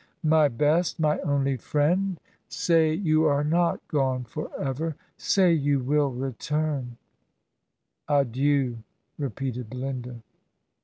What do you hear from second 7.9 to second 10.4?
1' 'Adieu,' repeated Belinda."